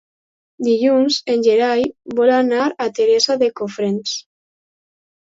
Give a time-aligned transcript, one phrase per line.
[0.67, 1.83] Dilluns en Gerai
[2.19, 4.15] vol anar a Teresa de Cofrents.